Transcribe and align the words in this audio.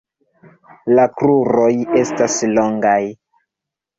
La 0.99 1.03
kruroj 1.19 1.69
estas 2.01 2.37
longaj. 2.57 2.99